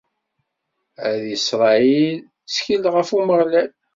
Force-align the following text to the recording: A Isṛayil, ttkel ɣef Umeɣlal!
A 1.07 1.09
Isṛayil, 1.35 2.17
ttkel 2.25 2.83
ɣef 2.95 3.09
Umeɣlal! 3.17 3.71